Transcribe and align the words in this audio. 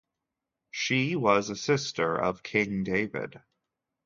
She 0.71 1.15
was 1.15 1.51
a 1.51 1.55
sister 1.55 2.15
of 2.19 2.41
King 2.41 2.83
David. 2.83 3.39